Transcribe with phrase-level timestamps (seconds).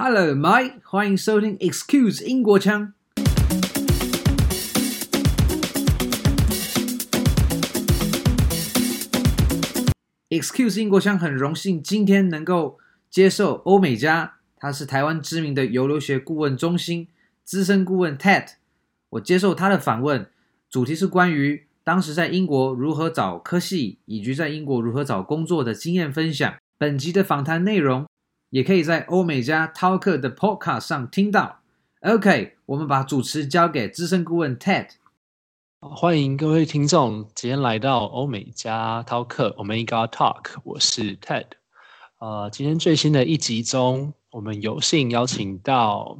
[0.00, 2.92] Hello, Mike，欢迎收听 Excuse 英国腔。
[10.28, 12.78] Excuse 英国腔很荣幸今天能够
[13.10, 17.08] 接受欧美加，他是台湾知名的游留学顾问中心
[17.42, 18.50] 资深顾问 Ted，
[19.10, 20.30] 我接受他的访问，
[20.70, 26.54] 主题是关于当时在英国如何找科系，以及在英国如何找工作的经验分享。
[26.78, 28.06] 本集的访谈内容
[28.50, 31.60] 也可以在欧美加 Talk 的 Podcast 上听到。
[32.00, 34.88] OK，我们把主持交给资深顾问 Ted。
[35.80, 41.44] 欢迎各位听众，今天来到欧美加 Talk，Omega Talk，我是 Ted。
[42.20, 46.18] 呃，今天最新的一集中，我们有幸邀请到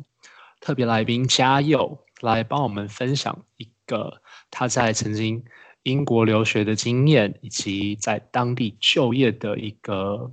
[0.60, 5.42] 特别来宾嘉佑来帮我们分享一个他在曾经
[5.82, 10.30] 英国留学的经验，以及在当地就业的一个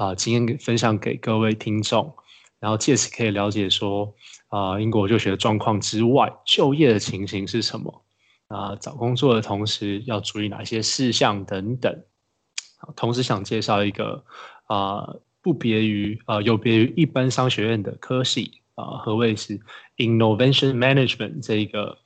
[0.00, 2.14] 啊、呃、经验分享给各位听众，
[2.58, 4.14] 然后借此可以了解说
[4.48, 8.04] 啊、英国留学的状况之外，就业的情形是什么。
[8.48, 12.02] 啊，找工作的同时要注意哪些事项等等。
[12.96, 14.24] 同时想介绍一个
[14.66, 19.60] 啊，不别于啊，有别于一般商学院的科系啊，何谓是
[19.98, 21.98] Innovation Management 这一个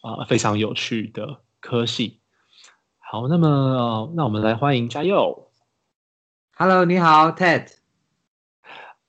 [0.00, 2.20] 啊非常有趣的科系。
[2.98, 5.51] 好，那么、那我们来欢迎嘉佑。
[6.64, 7.66] Hello，你好，Ted。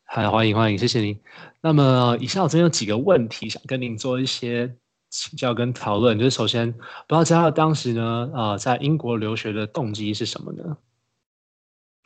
[0.05, 1.21] 嗨，欢迎欢迎，谢谢您。
[1.61, 4.75] 那么以下我这边有几个问题想跟您做一些。
[5.11, 10.77] 请教跟讨论，就是首先，不知道嘉佑当时呢，呃，在英国留学的动机是什么呢？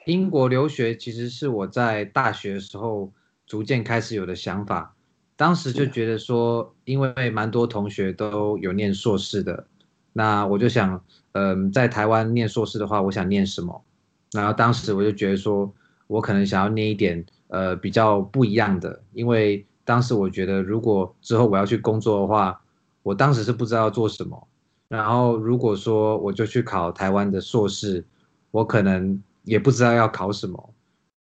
[0.06, 3.14] 英国留学其实是我在大学的时候
[3.46, 4.98] 逐渐开始有的想法，
[5.38, 9.66] 当时就觉得说，因为蛮多同学都有念硕士的，
[10.12, 13.86] 那我就想，嗯、呃，在台湾念硕士的话，我想念什么？
[14.32, 15.72] 然后当时我就觉得说，
[16.08, 22.62] 我可能想要念一点，呃，比较不一样的，因为当时我觉得，如果之后我要去工作的话。
[23.04, 24.48] 我当时是不知道要做什么，
[24.90, 28.04] 然后如果说我就去考台湾的硕士，
[28.52, 30.74] 我可能也不知道要考什么，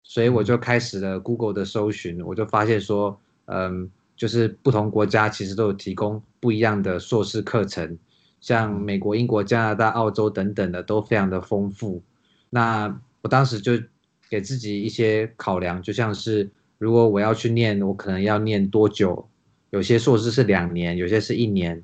[0.04, 7.98] 所以我就开始了 Google 的搜寻，我就发现说，嗯，就是不同国家其实都有提供不一样的硕士课程，
[8.40, 12.00] 像美国、英国、加拿大、澳洲等等的都非常的丰富。
[12.54, 13.72] 那我当时就
[14.28, 19.26] 给自己一些考量，就像是如果我要去念，我可能要念多久？
[19.70, 21.82] 有些硕士是两年，有些是一年，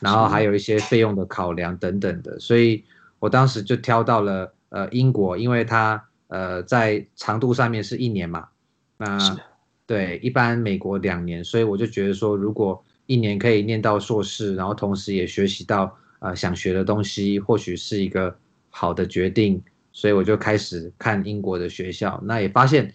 [0.00, 2.82] 然后还有一些费用的考量等等的，所以
[3.20, 8.48] 我当时就挑到了呃英国，因为它呃在长度上面是一年嘛，
[8.96, 9.38] 那
[9.86, 18.36] 对，一般美国两年，所以我就觉得说，如果一年可以念到硕士，然后同时也学习到呃想学的东西，或许是一个
[18.70, 19.62] 好的决定，
[20.00, 22.94] 所以我就开始看英国的学校，那也发现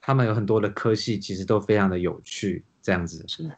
[0.00, 3.48] 他们有很多的科系其实都非常的有趣，这样子是。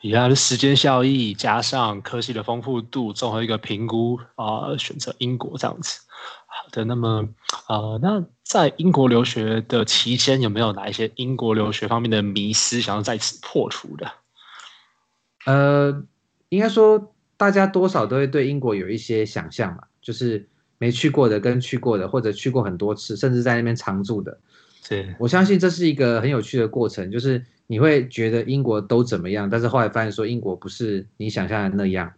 [0.00, 6.00] 以他的时间效益加上科系的丰富度，综合一个评估啊、呃，选择英国这样子。
[6.46, 7.28] 好的，那么
[7.68, 14.10] 呃，那在英国留学的期间，有没有哪一些英国留学方面的迷思想要在此破除的？
[15.44, 16.02] 呃，
[16.48, 24.38] 应该说大家多少都会对英国有一些想象嘛，就是没去过的跟去过的，或者去过很多次，甚至在那边常住的。
[24.88, 27.44] 对，我相信这是一个很有趣的过程，就是。
[27.70, 29.50] 你会觉得英国都怎么样？
[29.50, 32.10] 但是后来发现说英国不是你想象的那样。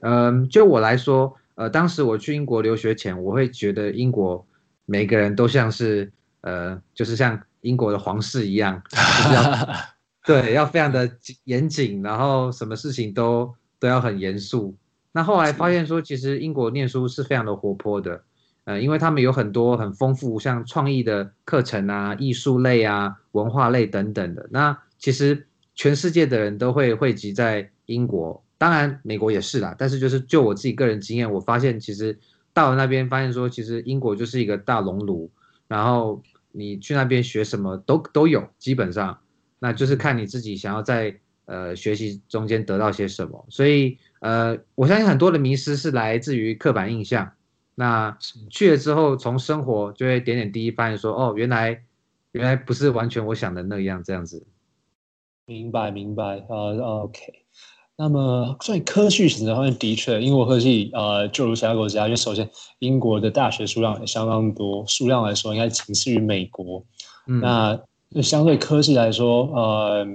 [0.00, 4.46] 嗯，就我来说，呃，当时我去英国留学前，我会觉得英国
[4.84, 6.12] 每个人都像是
[6.42, 9.68] 呃，就是像英国的皇室一样，就是要
[10.26, 11.10] 对，要非常的
[11.44, 13.50] 严谨，然后什么事情都
[13.80, 14.76] 都要很严肃。
[15.18, 18.22] 那后来发现说，其实英国念书是非常的活泼的，
[18.62, 24.48] 呃，因为他们有很多很丰富，像创意的课程啊、艺术类啊、文化类等等的。
[24.52, 29.74] 那其实全世界的人都会汇集在英国，当然美国也是啦。
[29.76, 32.16] 但是就是就我自己个人经验，我发现其实
[32.54, 35.28] 到了那边，发现说其实英国就是一个大熔炉，
[35.66, 39.18] 然后你去那边学什么都都有，基本上
[39.58, 41.12] 那就是看你自己想要在
[41.46, 43.44] 呃学习中间得到些什么。
[43.48, 47.32] 所以呃，我相信很多的迷失是来自于刻板印象。
[47.74, 48.16] 那
[48.50, 51.80] 去了之后，从生活就会点点滴滴发现说，哦，原来
[52.32, 54.46] 原来不是完全我想的那样，这样子。
[55.46, 57.44] 明白，明白，呃，OK。
[57.96, 62.48] 那么在科系选择方面，的确，英国科技，呃，就如其他国家，因为首先
[62.80, 66.84] 英国的大学数量也相当多，数量来说应该仅次于美国。
[67.26, 70.06] 嗯、那相对科系来说，呃，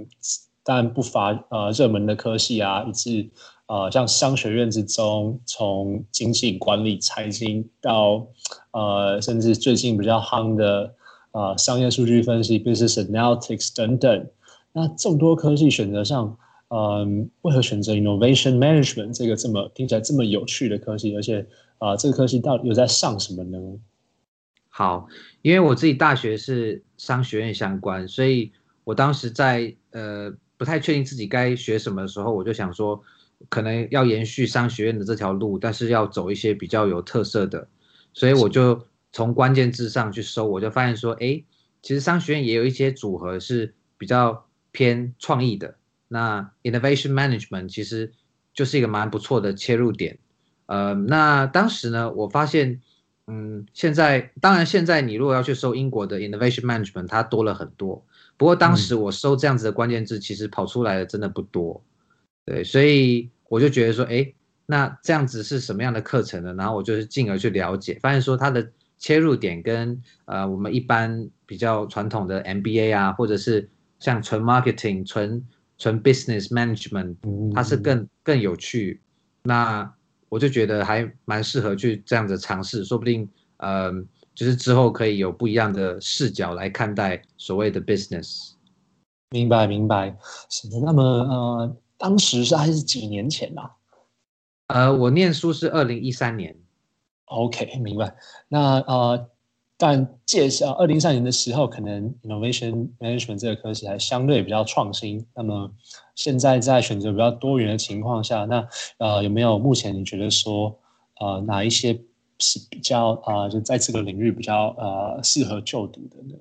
[0.63, 3.31] 当然不乏呃热门的科系啊，以及
[3.73, 8.27] 呃像商学院之中，从经济管理、财经到
[8.69, 10.93] 呃甚至最近比较夯的
[11.31, 14.27] 呃商业数据分析 （Business Analytics） 等等。
[14.73, 16.37] 那众多科技选择上，
[16.67, 21.15] 嗯，为何选择 Innovation Management 这个这么听起来这么有趣的科技？
[21.15, 21.39] 而且
[21.79, 23.57] 啊、呃，这个科技到底有在上什么呢？
[24.69, 25.07] 好，
[25.41, 28.51] 因为我自己大学是商学院相关，所以
[28.83, 33.01] 我当时在呃不太确定自己该学什么的时候，我就想说，
[33.49, 37.67] 可能要延续商学院的这条路，但是要走一些比较有特色的，
[38.13, 41.43] 所以我就从关键字上去搜，我就发现说，哎，
[41.81, 45.75] 其实商学院也有一些组合是比较偏创意的。
[46.07, 48.11] 那 innovation management 其实
[48.53, 50.19] 就是一个蛮不错的切入点，
[50.67, 52.81] 呃，那当时呢，我发现，
[53.25, 58.05] 嗯，现在当然现在你如果要去搜英国的 innovation management，它多了很多。
[58.37, 61.81] 不过当时我搜这样子的关键字，其实跑出来的真的不多，
[62.45, 64.33] 对，所以我就觉得说，哎，
[64.65, 66.53] 那这样子是什么样的课程呢？
[66.55, 73.69] 然后我就是进而去了解，发现说它的切入点跟呃我们一般比较传统的 MBA 啊，或者是
[73.99, 75.45] 像纯 marketing 纯
[75.77, 77.15] 纯 business management，
[77.53, 79.01] 它是更更有趣，
[79.43, 79.93] 那
[80.29, 83.91] 我就觉得还蛮适合去这样子尝试，说不定，呃，
[84.33, 88.53] 就是之后可以有不一样的视角来看待所谓的 business。
[89.29, 90.15] 明白明白，
[90.49, 90.79] 是的。
[90.79, 93.71] 那么呃，当时是还是几年前啊？
[94.67, 96.53] 呃，我念书是二零一三年。
[97.25, 98.13] OK，明白。
[98.50, 99.29] 那呃。
[99.75, 105.25] 但介绍二零一三年的时候，可能 innovation management 这个科系还相对比较创新。
[105.35, 105.69] 那么
[106.15, 108.65] 现在在选择比较多元的情况下，那
[109.00, 110.79] 呃有没有目前你觉得说
[111.19, 112.00] 呃哪一些
[112.39, 116.35] 是比较啊、呃、就在这个领域比较呃适合就读的呢？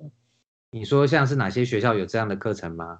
[0.71, 2.99] 你说像是哪些学校有这样的课程吗？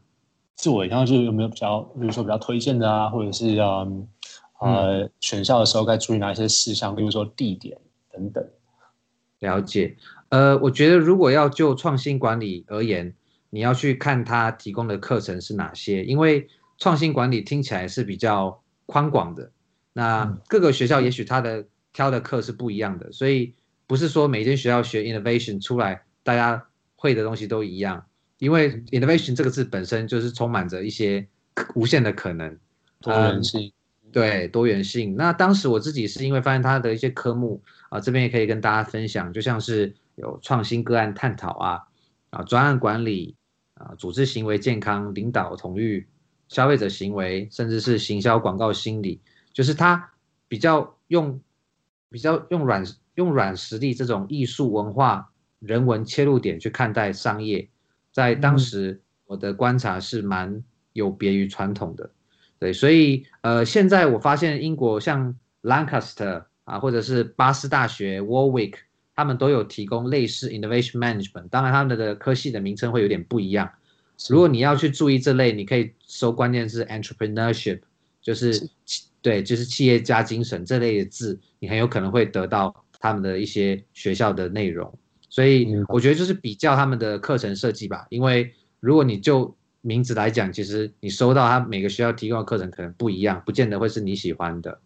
[0.57, 4.07] 是我然后就有没有比较比如说比较推荐的啊，或者是呃
[4.59, 7.77] 呃选校的时候该注意哪一些事项，比如说地点
[8.11, 8.47] 等等。
[9.39, 9.97] 了解。
[10.29, 13.13] 呃，我觉得如果要就创新管理而言，
[13.50, 16.47] 你要去看他提供的课程是哪些，因为
[16.77, 19.51] 创新管理听起来是比较宽广的。
[19.91, 23.53] 那各个学校也许他的挑的课是不一样的，所以
[23.85, 26.65] 不是说每间学校学 innovation 出来，大家
[26.95, 28.05] 会的东西都一样。
[28.38, 31.27] 因为 innovation 这个字本身就是充满着一些
[31.75, 32.57] 无限的可能，
[33.01, 33.62] 多元性。
[34.06, 35.15] 嗯，对，多元性。
[35.15, 39.95] 那当时我自己是因为发现它的一些科目啊，这边也可以跟大家分享，就像是。
[40.15, 41.81] 有创新个案探讨啊，
[42.30, 43.35] 啊专案管理
[43.74, 46.07] 啊，组织行为健康、领导统御、
[46.50, 49.19] 消费者行为，甚至是行销广告心理，
[49.53, 50.12] 就是它
[50.47, 51.41] 比较用
[52.12, 57.68] 比较用软用软实力这种艺术文化人文切入点去看待商业，
[58.13, 60.63] 在当时我的观察是蛮
[60.94, 62.10] 有别于传统的，
[62.57, 68.75] 对，所以呃现在我发现英国像 Lancaster 啊，或者是巴斯大学 Warwick。
[69.15, 73.71] 他们都有提供类似 innovation management，当然他们的科系的名称会有点不一样。
[74.27, 77.81] 如果你要去注意这类，你可以搜关键字 entrepreneurship，
[78.24, 78.51] 就是，
[78.88, 84.92] 是对，就是企业家精神这类的字，你很有可能会得到他们的一些学校的内容。
[85.33, 89.51] 所以我觉得就是比较他们的课程设计吧，因为如果你就
[89.81, 94.80] 名字来讲，其实你收到他每个学校提供的课程可能不一样，不见得会是你喜欢的。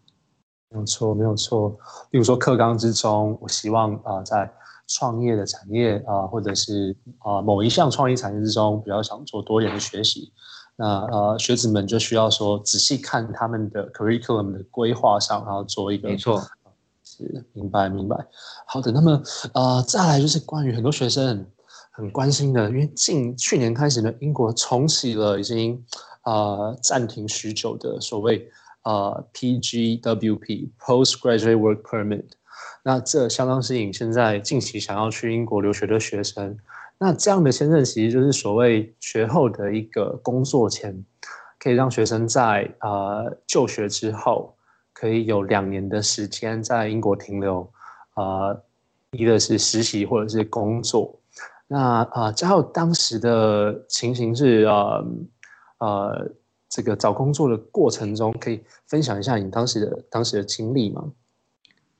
[0.69, 1.77] 没有错，没有错。
[2.09, 4.49] 比如说课纲之中，我希望啊、呃，在
[4.87, 10.31] 创业的产业啊、呃，或者是啊、呃、某一项创意产业之中，比较想做多一点的学习。
[10.77, 16.07] 那呃，学子们就需要说仔细看他们的 curriculum 的规划上，然后做一个。
[16.07, 16.41] 没错，
[17.17, 18.15] 是明白明白。
[18.65, 19.21] 好的，那么
[19.53, 21.45] 呃，再来就是关于很多学生
[21.91, 25.83] 很关心的，因为近去年开始呢，英国重启了已经、
[26.23, 28.49] 呃、暂停许久的所谓。
[28.83, 32.23] 呃、PGWP Postgraduate Work Permit，
[32.83, 36.57] 那这相当吸引现在近期想要去英国留学的学生。
[36.97, 41.03] 那这样的签证其实就是所谓学后的一个工作签，
[41.59, 44.55] 可以让学生在呃就学之后
[44.97, 47.71] 可以有两年的时间在英国停留，
[48.15, 48.63] 呃，
[49.11, 51.19] 一个是实习或者是工作。
[51.67, 55.05] 那呃，加上当时的情形是呃
[55.79, 56.31] 呃。
[56.69, 61.13] 这个找工作的过程中，可以分享一下你当时的当时的经历吗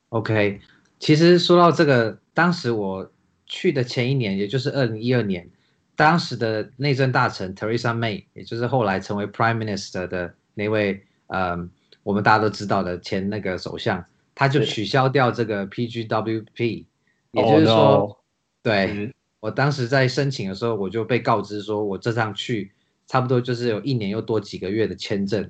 [0.10, 0.60] ？OK，
[1.00, 3.10] 其实说到这个，当时我
[3.46, 5.50] 去的前一年，也就是二零一二年，
[5.96, 11.58] 当时的内政大臣 Teresa May，也就是后来成为 Prime Minister 的那位，呃，
[12.08, 16.86] 我们大家都知道的前那个首相，他就取消掉这个 PGWP，
[17.32, 18.16] 也就是说，oh.
[18.64, 22.72] 对，我当时在申请的时候，我就被告知说我这趟去。
[23.10, 25.50] 差不多就是有一年又多几个月的签证，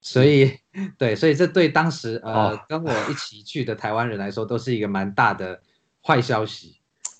[0.00, 0.56] 所以
[0.96, 5.60] 对，所以这对当时呃跟我一起去的台湾人来说都是一个蛮大的
[6.00, 6.76] 坏消息。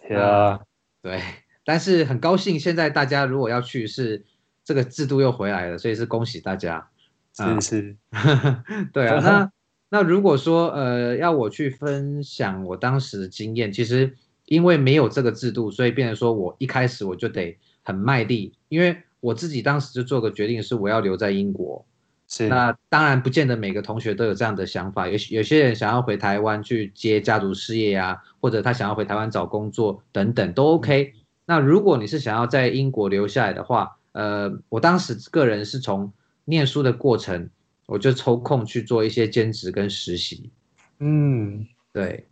[0.06, 0.60] 是啊，
[1.02, 1.20] 对，
[1.64, 4.24] 但是很高兴现在大家如果要去是
[4.62, 6.88] 这个制度又回来了，所以是恭喜大家。
[7.34, 7.96] 是是，
[8.92, 9.18] 对啊。
[9.24, 9.50] 那
[9.90, 14.14] 那如果说呃要我去分享我当时的经验，其实
[14.46, 21.84] 因为没有这个制度，所以变成说我一开始我就得很卖力，因为我自己当时就做个决定是我要留在英国。
[22.28, 22.48] 是。
[22.48, 31.12] 那当然不见得每个同学都有这样的想法，有有些人想要回台湾去接家族事业啊，或者他想要回台湾找工作等等都 OK。
[31.44, 36.10] 那如果你是想要在英国留下来的话，呃，我当时个人是从
[36.44, 37.49] 念书的过程，
[37.87, 40.50] 我就抽空去做一些兼职跟实习。
[40.99, 42.26] 嗯，对。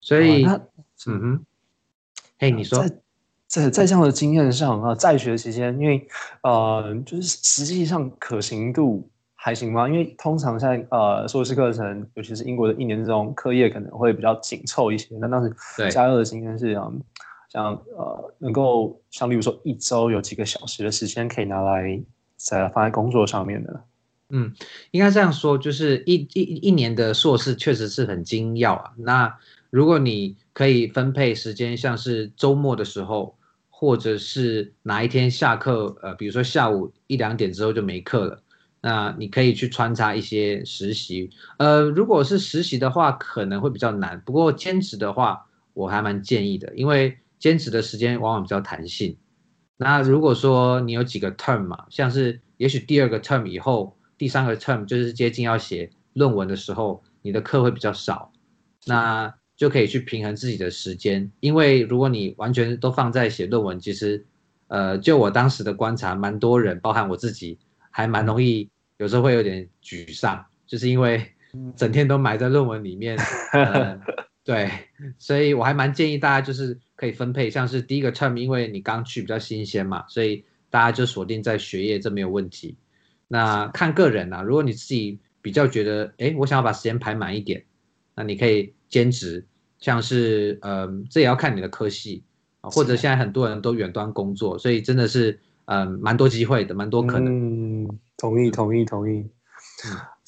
[0.00, 1.46] 所以，嗯哼，
[2.38, 2.88] 嘿，你说，在
[3.46, 6.06] 在在这样的经验上啊，在学期间，因为
[6.42, 9.88] 呃，就是实际上可行度还行吗？
[9.88, 15.16] 因为通常在呃硕士课程，尤其是英国的一年之中，课业可能会比较紧凑一些。
[15.18, 15.54] 那当时
[15.90, 17.02] 加入的经验是嗯。
[17.48, 22.02] 像呃，能够像例如说一周有几个小时的时间可以拿来
[22.44, 23.84] 在放在工作上面的，
[24.30, 24.52] 嗯，
[24.90, 28.92] 应该这样说，就是一一一年的硕士确实是很精要啊。
[28.96, 29.38] 那
[29.70, 33.36] 如果你可以分配时间，像是周末的时候，
[33.70, 38.42] 或者是哪一天下课，呃，比如说下午一两点之后就没课了，
[38.80, 41.30] 那你可以去穿插一些实习。
[41.58, 44.20] 呃，如果是实习的话，可能会比较难。
[44.20, 47.18] 不过兼职的话，我还蛮建议的，因为。
[47.42, 49.16] 兼职的时间往往比较弹性。
[49.76, 58.30] 那如果说你有几个 term 嘛，像是也许第二个 term 以后，第三个 term 就是接近要写论文的时候，你的课会比较少，
[58.86, 61.30] 那就可以去平衡自己的时间。
[61.40, 64.24] 因为如果你完全都放在写论文，其实，
[64.68, 67.58] 呃，就我当时的观察，蛮多人，包含我自己，
[67.90, 71.32] 还蛮容易，有时候会有点沮丧，就是因为
[71.76, 73.18] 整天都埋在论文里面。
[73.52, 74.00] 呃
[74.44, 74.68] 对，
[75.18, 82.76] 所以我还蛮建议大家就是可以分配，像是第一个 term，因为你刚去比较新鲜嘛，所以大家就锁定在学业，这没有问题。
[83.28, 87.64] 那看个人啊，如果你自己比较觉得，哎，我想要把时间排满一点，
[88.16, 89.46] 那你可以兼职，
[89.78, 92.24] 像是，嗯、呃，这也要看你的科系
[92.62, 97.84] 啊，或者现在很多人都远端工作，所以真的是，嗯、呃，蛮多机会的，蛮多可能。
[97.84, 99.24] 嗯，同意，同意，同意。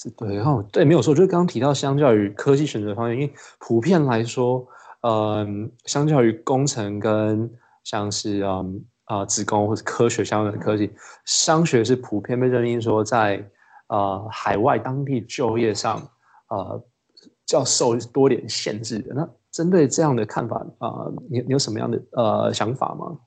[0.06, 4.66] 嗯对，然后对，没有错，就是刚刚提到，相较于科技选择方面，因为普遍来说，
[5.00, 7.50] 嗯，相较于工程跟
[7.84, 10.90] 像是嗯啊、呃、资工或者科学相关的科技，
[11.24, 13.48] 商学是普遍被认定说在
[13.88, 15.96] 呃海外当地就业上
[16.48, 16.84] 呃
[17.46, 19.14] 较受多点限制的。
[19.14, 23.18] 那针对这样的看法啊、呃，你你有什么样的呃想法吗？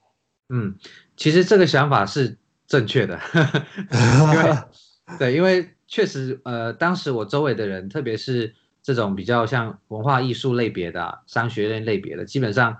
[0.49, 0.75] 嗯，
[1.15, 3.19] 其实这个想法是正确的，
[4.31, 4.57] 因为
[5.17, 5.67] 对，因为。
[5.87, 8.53] 确实，呃，当时我周围的人，特别是
[8.83, 12.77] 这种比较像文化艺术类别的、啊、商学院类别的，基本上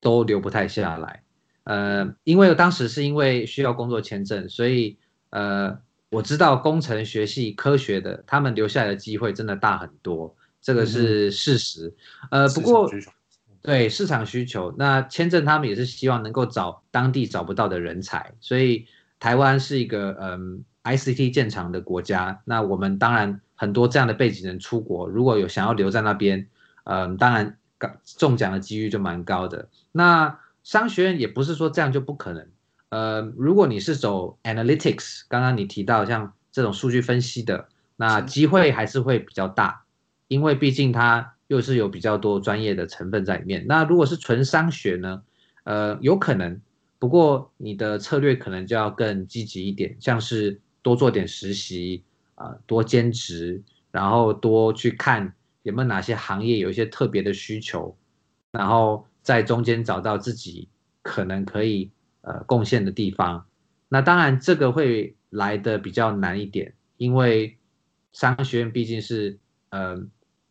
[0.00, 1.22] 都留不太下来。
[1.62, 4.98] 呃，因为当时是因为需要工作签证，所以
[5.30, 5.78] 呃，
[6.10, 11.94] 我知道工程学系科学的，他们留下来的机会真的大很多，这个是事实。
[12.32, 12.90] 嗯、呃，不过
[13.62, 18.86] 对市场需求，那签证他们也是希望能够找当地找不到的人才，所以
[19.20, 20.64] 台湾是一个嗯。
[20.82, 26.48] ICT 建厂的国家，那我们当然很多这样的背景人出国，如果有想要留在那边，
[26.84, 27.58] 嗯、呃，当然
[28.16, 29.68] 中奖的几率就蛮高的。
[29.92, 32.48] 那商学院也不是说这样就不可能，
[32.88, 39.84] 呃，如果你是走 Analytics，刚刚你提到像这种数据分析的，那机会还是会比较大，
[40.28, 43.66] 因为毕竟它又是有比较多专业的成分在里面。
[43.68, 45.22] 那如果是纯商学呢，
[45.64, 46.58] 呃，有可能，
[46.98, 50.58] 不过你的策略可能就要更积极一点，像是。
[50.82, 52.02] 多做点实习
[52.34, 57.96] 啊，多兼职，然后多去看有没有哪些行业有一些特别的需求，
[58.52, 60.68] 然后在中间找到自己
[61.02, 61.90] 可能可以
[62.22, 63.46] 呃贡献的地方。
[63.88, 67.58] 那当然这个会来的比较难一点，因为
[68.12, 69.38] 商学院毕竟是
[69.70, 69.96] 呃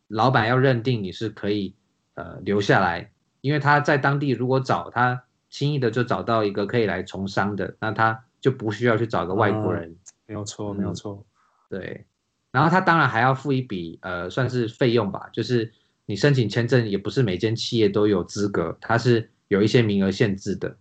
[0.08, 1.74] 老板要认定你是可以
[2.14, 3.10] 呃留下来，
[3.40, 9.96] 因为他在当地如果找他轻易的就找到一个可以来从商的，那他就不需要去找个外国人。
[10.30, 11.26] 嗯没有错，没有错，
[11.70, 12.06] 嗯，对。
[12.52, 15.72] 然后他当然还要付一笔呃，算是费用吧，就是
[16.06, 20.76] 你申请签证也不是每间企业都有资格，它是有一些名额限制的。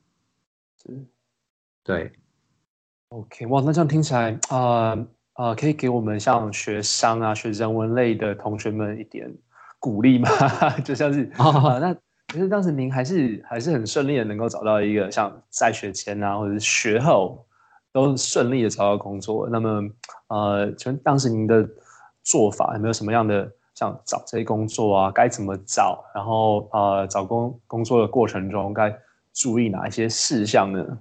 [0.84, 1.06] 是，
[1.84, 2.12] 对。
[3.10, 4.90] OK，哇，那这样听起来啊啊，
[5.36, 9.32] 呃呃，可以给我们像学商啊、学人文类的同学们一点
[9.80, 10.30] 鼓励吗？
[10.86, 11.94] 就像是啊，哦，那
[12.34, 17.46] 其实当时您还是还是很顺利的，能够找到一个像在学前啊，或者是学后。
[17.92, 19.90] 都顺利的找到工作，那么，
[20.28, 21.68] 呃，请问当时您的
[22.24, 25.12] 做法有没有什么样的像找这些工作啊？
[25.12, 26.04] 该怎么找？
[26.14, 28.96] 然后，呃，找工工作的过程中该
[29.34, 31.00] 注意哪一些事项呢？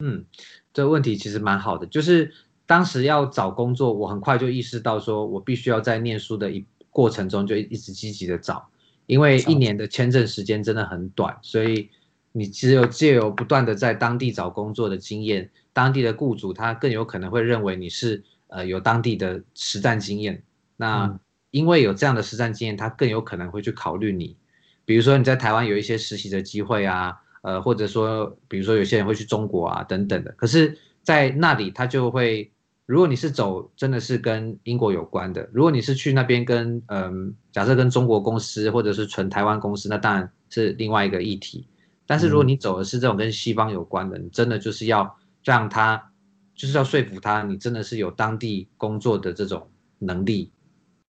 [0.00, 0.24] 嗯，
[0.72, 2.32] 这个问题其实蛮好的，就是
[2.66, 8.68] 当时要找工作，我很快就意识到说，我必须要在念书的一过程中就一直积极的找，
[9.06, 11.90] 因为一年的签证时间真的很短，所以
[12.30, 20.42] 你只有借由不断的在当地找工作的经验，当地的雇主他更有可能会认为你是呃有当地的实战经验，
[20.76, 21.18] 那
[21.50, 24.36] 因为有这样的实战经验，他更有可能会去考虑你，
[24.84, 27.16] 比如说你在台湾有一些实习的机会啊。
[27.42, 30.30] 呃，或者说，比如说有些人会去中国啊，等等的。
[30.32, 32.50] 可是，在那里他就会，
[32.84, 37.12] 如果你是走真的是跟英国有关的，如果你是去那边跟嗯、呃，
[37.52, 41.64] 假设跟中国公司或者是纯台湾公司，那当然是另外一个议题。
[42.08, 45.16] 但是如果你走的是这种跟西方有关的，你真的就是要
[45.48, 46.12] 让他，
[46.54, 50.52] 就是要说服他，你真的是有当地工作的这种能力。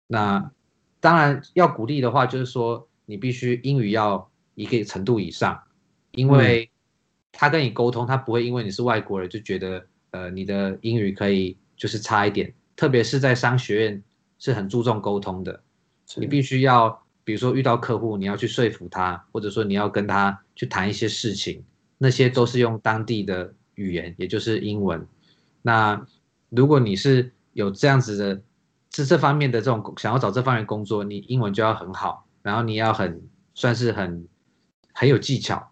[0.08, 0.52] 那
[1.00, 5.62] 当然要鼓励的话，就是说你必须英语要一个程度以上。
[6.13, 6.70] 因为
[7.32, 14.04] 他跟你沟通，他不会因为你是外国人就觉得呃你的英语可以就是差一点，特别是在商学院
[14.40, 15.63] 是很注重沟通的，
[16.18, 21.63] 你必须要比如说遇到客户，你要去说服他，或者说你要跟他去谈一些事情，
[21.98, 25.08] 那些都是用当地的语言，也就是英文。
[25.62, 26.06] 那
[26.50, 28.42] 如果你是有这样子的，
[28.92, 33.22] 是这方面的这种想要找这方面工作，你英文就要很好，然后你要很
[33.53, 34.27] 算是很
[34.94, 35.72] 很有技巧。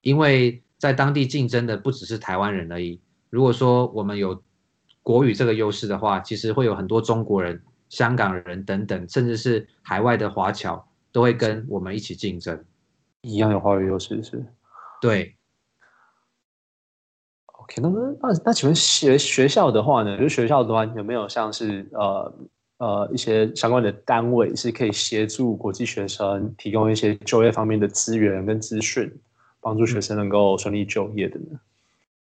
[0.00, 3.00] 因为在当地竞争的不只是台湾人而已。
[3.30, 4.42] 如果说我们有
[5.02, 12.64] 国语这个优势的话，其实会有很多中国人、香港人等等，甚至是海外的华侨都会跟我们一起竞争。
[13.20, 14.44] 一样有华语优势是？
[15.00, 15.36] 对。
[17.62, 20.16] OK，那那那请问学学校的话呢？
[20.16, 22.34] 就是学校的话有没有像是呃
[22.78, 29.10] 呃一些相关的单位是可以协助国际学生提供一些就业方面的资源跟资讯？
[29.60, 31.60] 帮助学生能够顺利就业的呢？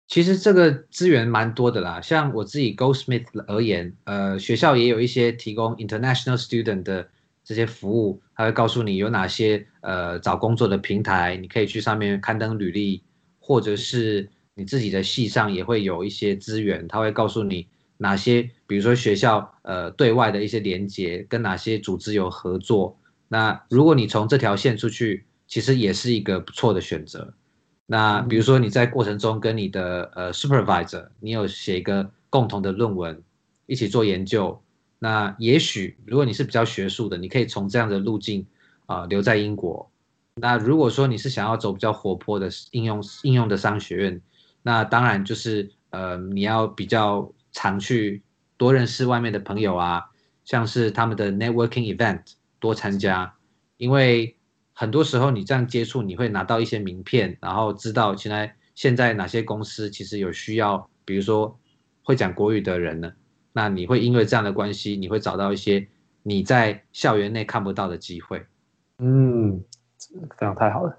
[0.07, 2.01] 其实这个资源蛮多的啦。
[2.01, 7.09] 像我自己 Goldsmith 而言，呃，学校也有一些提供 international student 的
[7.43, 13.03] 这些服务，他会告诉你有哪些呃找工作的平台，你可以去上面刊登履历，
[13.41, 22.99] 或者是你自己的系上也会有一些资源，他会告诉你哪些，比如说学校呃对外的一些连接，跟哪些组织有合作。
[23.29, 27.35] 那如果你从这条线出去，其实也是一个不错的选择。
[27.85, 33.23] 那比如说你在过程中跟你的呃 supervisor，你有写一个共同的论文，
[33.67, 34.61] 一起做研究。
[34.99, 38.47] 那也许如果你是比较学术的，你可以从这样的路径
[38.87, 39.91] 啊、留在英国。
[40.37, 44.21] 那如果说你是想要走比较活泼的应用应用的商学院，
[44.67, 48.25] 那当然就是呃你要比较常去
[48.57, 50.11] 多认识外面的朋友啊，
[50.45, 52.23] 像是他们的 networking event
[52.59, 53.35] 多参加，
[53.77, 54.35] 因为。
[54.79, 61.59] 很多时候你这样接触，你会拿到一些名片，然后知道现在现在哪些公司其实有需要，比如说
[62.03, 63.11] 会讲国语的人呢。
[63.55, 65.89] 那你会因为这样的关系，你会找到一些
[66.23, 68.45] 你在校园内看不到的机会。
[68.99, 69.65] 嗯，
[70.37, 70.95] 非常太好了。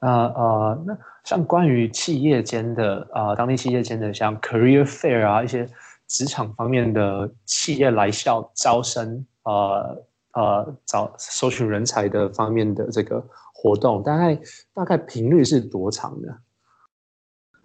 [0.00, 5.68] 那呃，那像关于企业间的啊、呃，当地企业间的像 career fair 啊，一些
[6.06, 9.52] 职场方面的企业来校招生啊。
[9.52, 14.38] 呃呃，找搜寻人才的方面的这个活动，大概
[14.72, 16.38] 大概频率是多长的？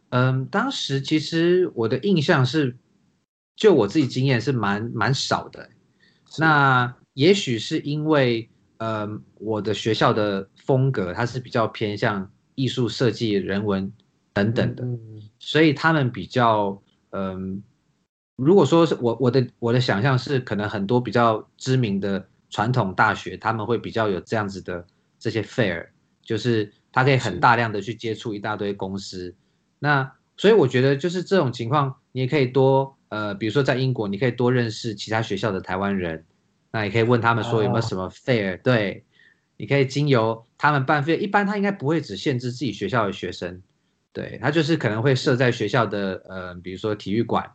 [0.09, 2.75] 嗯，当时其实我的印象是，
[3.55, 5.69] 就我自己经验是蛮蛮少的。
[6.39, 13.91] 那也许是因为，嗯，我的学校的风格它是比较偏向艺术设计、人文
[14.33, 17.61] 等等的，嗯，所以他们比较，嗯，
[18.35, 22.27] 如果说是我我的我的想象是，可能很多比较知名的。
[22.53, 24.85] 传统大学他们会比较有这样子的
[25.17, 25.87] 这些 fair，
[26.21, 29.33] 就是他可以很大量的去接触一大堆公司。
[29.79, 36.25] 那所以我觉得就是这种情况，你也可以多呃，比如说在英国，你可以多认识其他学校的台湾人，
[36.71, 38.59] 那也可以问他们说有没有什么 fair，哦。
[38.63, 39.03] 对，
[39.57, 43.61] 你可以经由他们办 fair，一般他应该不会只限制自己学校的学生，
[44.13, 47.51] 对，他就是可能会设在学校的呃，比如说体育馆，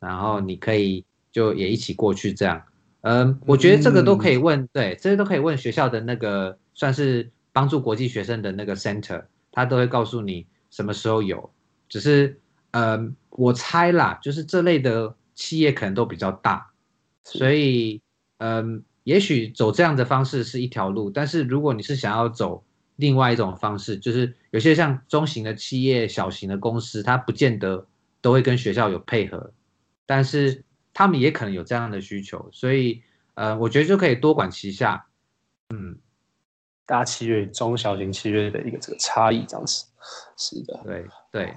[0.00, 2.62] 然后你可以就也一起过去这样。
[3.00, 11.50] 嗯，我觉得这个都可以问，嗯、对，这些都可以问学校的那个算是帮助国际学生的那个 center，他都会告诉你什么时候有。
[11.88, 12.38] 只是，
[12.72, 16.70] 嗯，我猜啦，就是这类的企业可能都比较大，
[17.24, 18.02] 所以，
[18.36, 21.08] 嗯，也许走这样的方式是一条路。
[21.08, 22.64] 但是如果你是想要走
[22.96, 27.86] 另外一种方式，就是有些像中型的企业、小型的公司，它不见得
[28.20, 29.52] 都会跟学校有配合，
[30.04, 30.64] 但是。
[30.96, 33.02] 他们也可能有这样的需求，所以，
[33.34, 35.06] 呃，我觉得就可以多管齐下。
[35.70, 35.98] 嗯，
[36.86, 39.86] 大企业、中小型企业的一个这个差异，这样子。
[40.36, 41.52] 是的，对对。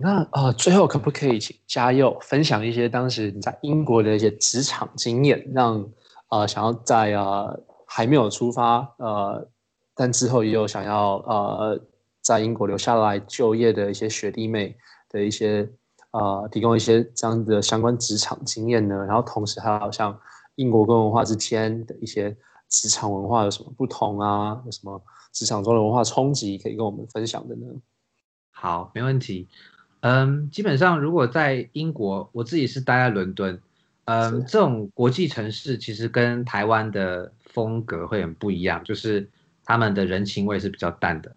[0.00, 5.88] 那呃，最后可不可以请嘉佑分享一些当时你在英国的一些职场经验，让
[6.28, 9.48] 呃想要在呃还没有出发呃，
[9.94, 11.80] 但之后也有想要呃
[12.20, 14.76] 在英国留下来就业的一些学弟妹
[15.08, 15.68] 的一些
[16.10, 18.94] 呃提供一些这样的相关职场经验呢？
[19.06, 20.18] 然后同时还有像
[20.56, 22.36] 英国跟文化之间的一些
[22.68, 24.60] 职场文化有什么不同啊？
[24.66, 27.66] 有什么职场中的文化冲击可以跟我们分享的呢？
[28.50, 29.48] 好，没问题。
[30.00, 33.60] 嗯，基本上如果在英国，我自己是待在伦敦。
[34.08, 39.28] 嗯，这种国际城市其实跟台湾的风格会很不一样，就是
[39.66, 41.36] 他们的人情味是比较淡的。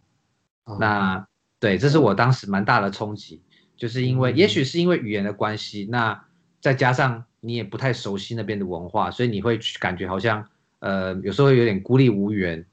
[0.64, 1.28] 哦、那
[1.60, 3.42] 对，这是我当时蛮大的冲击，
[3.76, 6.24] 就是因为、嗯、也许是因为语言的关系，那
[6.62, 10.48] 再加上你也不太熟悉那边的文化，所以你会感觉好像
[10.80, 12.66] 呃有时候有点孤立无援。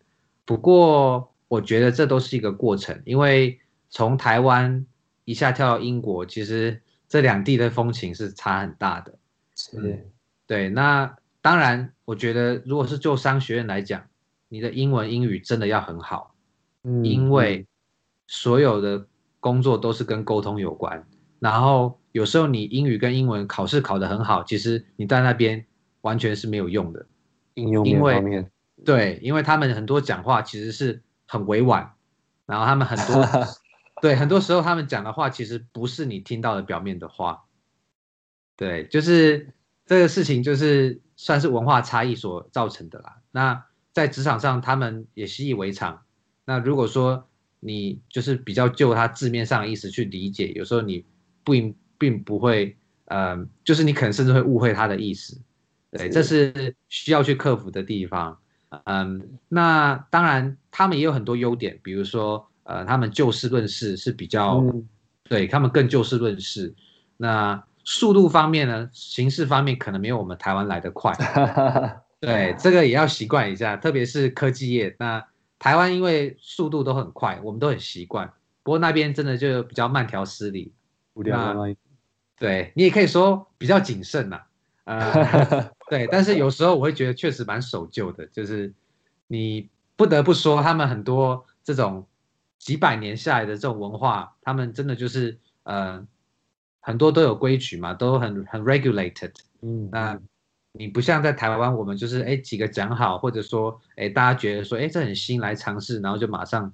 [0.44, 3.58] 不过我觉得这都是一个过程，因为
[3.90, 4.86] 从台湾
[5.24, 9.17] 一下跳到英国，其实这两地的风情是差很大的。
[9.58, 10.04] 是、嗯，
[10.46, 10.68] 对。
[10.68, 14.04] 那当然，我觉得如果是就商学院来讲，
[14.48, 16.36] 你的英文英语真的要很好，
[16.84, 17.66] 嗯，因为
[18.28, 19.08] 所有的
[19.40, 21.04] 工作都是跟沟通有关。
[21.40, 25.66] 然后有时候你英语跟英文考试考得很好，其实你在那边
[26.02, 27.06] 完全是没有用的。
[27.54, 28.46] 应用方面，因为
[28.84, 31.94] 对，因为他们很多讲话其实是很委婉，
[32.46, 33.26] 然后他们很多。
[34.00, 37.46] 对，很多时候他们讲的话其实不是你听到的表面的话，
[38.58, 39.54] 对，就是
[39.86, 43.16] 这个事情就是算是文化差异所造成的啦。
[43.30, 46.02] 那在职场上，他们也习以为常。
[46.44, 47.26] 那如果说
[47.60, 51.06] 你就是比较就他字面上的意思去理解，有时候你
[51.42, 51.52] 不
[51.96, 55.40] 并不会，呃，就是你可能甚至会误会他的意思。
[55.92, 58.38] 对，这是需要去克服的地方。
[58.84, 62.44] 嗯，那当然他们也有很多优点，比如说。
[62.64, 64.86] 呃，他们就事论事是比较，嗯、
[65.24, 66.74] 对他们更就事论事。
[67.16, 71.10] 那速度方面呢，形式方面可能没有我们台湾来的快。
[72.20, 74.94] 对，这个也要习惯一下，特别是科技业。
[74.98, 75.26] 那
[75.58, 78.30] 台湾因为速度都很快，我们都很习惯。
[78.62, 80.74] 不过那边真的就比较慢条斯理。
[81.14, 81.54] 那
[82.38, 84.42] 对你也可以说比较谨慎呐。
[84.84, 88.74] 呃， 对，但是有时候我会觉得确实蛮守旧的，就是
[89.28, 92.06] 你不得不说他们很多这种。
[92.58, 96.04] 几百年下来的这种文化，他们真的就是呃，
[96.88, 99.30] 很多都有规矩嘛，都很很 regulated。
[99.60, 100.18] 嗯，那
[100.72, 106.72] 你不像在台湾，我们就是哎几个讲好，或者说哎大家觉得说哎这很新来尝试，然后就马上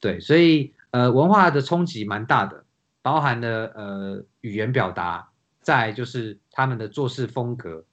[0.00, 2.64] 对，所以呃文化的冲击蛮大的，
[3.02, 5.28] 包含了呃语言表达，
[5.60, 7.84] 再就是他们的做事风格，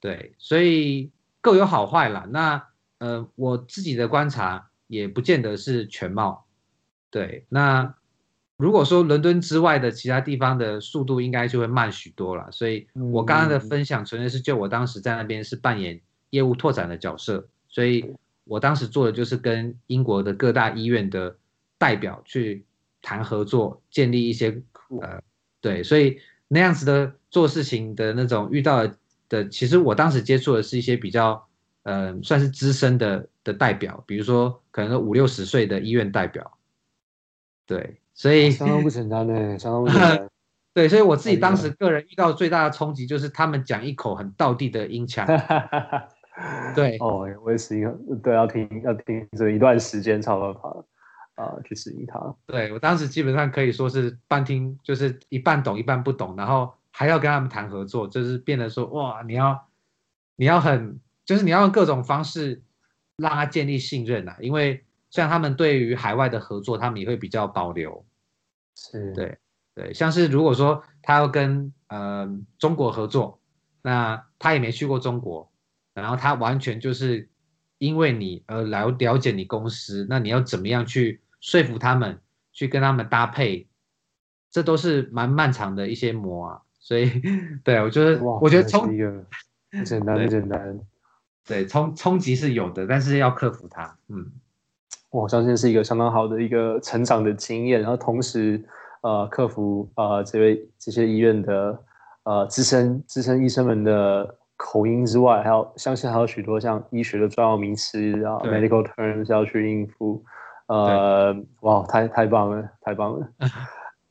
[0.00, 1.12] 对，所以
[1.42, 2.26] 各有好坏啦。
[2.30, 6.46] 那呃我自己的观察也不见得是全貌。
[7.10, 7.94] 对，那
[8.56, 18.14] 如果说伦敦之外的其他地方的速度应该就会慢许多了，所以我刚刚的分享纯粹是就我当时在那边是扮演业务拓展的角色，所以
[18.44, 21.36] 我当时做的就是跟英国的各大医院的
[21.78, 22.64] 代表去
[23.02, 24.62] 谈合作，建立一些
[25.00, 25.20] 呃，
[25.60, 28.86] 对，所以那样子的做事情的那种遇到
[29.28, 31.44] 的，其实我当时接触的是一些比较
[31.82, 36.56] 呃算是资深的的代表，比如说可能五六十岁的医院代表。
[37.66, 40.28] 对，所以相当不简单呢，相当不简单。
[40.72, 45.24] 对，所以我自己当时个人遇到最大的冲击就是他们讲一口很道地的音腔。
[46.74, 50.84] 对，哦，我也是一个，对，要听要听这一段时间才有办法
[51.36, 52.34] 啊去适应它。
[52.46, 59.68] 对，我当时基本上可以说是半听，就是一半懂一半不懂，然后还要跟他们谈合作，就是变得说哇，你要
[60.34, 62.62] 你要很，就是你要用各种方式
[63.16, 64.84] 让他建立信任啊，因为。
[65.14, 68.04] 像他们对于海外的合作，他们也会比较保留。
[68.74, 69.38] 是，对，
[69.72, 73.40] 对，像是如果说他要跟呃中国合作，
[73.80, 75.52] 那他也没去过中国，
[75.94, 77.28] 然后他完全就是
[77.78, 82.18] 因为你而来了解你公司，那你要怎么样去说服他们，
[82.52, 83.68] 去跟他们搭配，
[84.50, 86.62] 这都是蛮漫长的一些磨啊。
[86.80, 87.08] 所以，
[87.62, 89.24] 对，我觉得，我觉得冲一个
[89.70, 90.80] 不简单，不简单。
[91.46, 93.96] 对，冲冲击是有的，但是要克服它。
[94.08, 94.32] 嗯。
[95.14, 98.60] 我相信是一个相当好的一个成长的经验，然后同时，
[99.02, 101.78] 呃，克服呃这位这些医院的
[102.24, 110.20] 呃资深资深医生们的口音之外，还有相信还有许多像医学的专有名词啊，medical terms 要去应付，
[110.66, 113.28] 呃，哇，太太棒了，太棒了。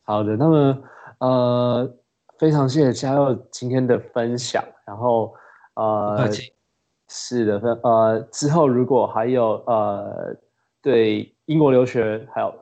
[0.04, 0.78] 好的，那么
[1.18, 1.94] 呃，
[2.38, 5.34] 非常谢谢嘉佑今天的分享，然后
[5.74, 6.30] 呃，
[7.08, 10.34] 是的，呃，之后如果还有呃。
[10.84, 12.54] 对英国留学还有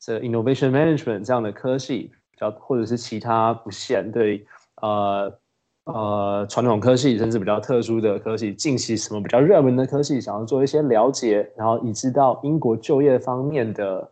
[0.00, 4.44] 这 innovation management 这样的科系比较或者是其他不限对
[4.82, 5.32] 呃
[5.84, 14.10] 呃传统科系，甚至比较特殊的科系，近期什么比较热门的科系，想要做一些了解，然后以知道英国就业方面的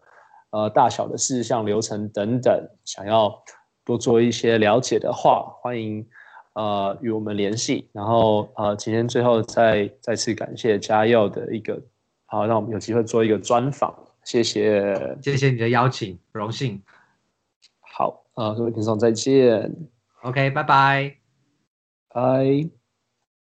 [0.53, 3.37] 呃大小的事项、流程等等，想要
[3.85, 6.07] 多做一些了解的话，欢迎
[6.55, 7.91] 呃与我们联系。
[7.93, 11.81] 然后呃今天最后再再次感谢嘉佑的一个
[12.27, 13.95] 好，那我们有机会做一个专访。
[14.25, 16.83] 谢谢，谢谢你的邀请，荣幸。
[17.81, 19.73] 好，呃，各位听众再见。
[20.23, 21.17] OK，拜拜，
[22.09, 22.76] 拜。